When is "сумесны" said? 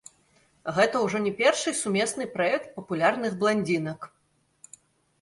1.83-2.29